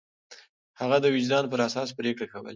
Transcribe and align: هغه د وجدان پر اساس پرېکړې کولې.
هغه 0.79 0.97
د 1.01 1.05
وجدان 1.15 1.43
پر 1.51 1.59
اساس 1.67 1.89
پرېکړې 1.99 2.27
کولې. 2.33 2.49